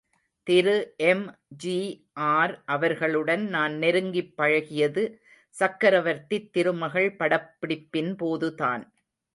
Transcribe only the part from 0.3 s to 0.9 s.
திரு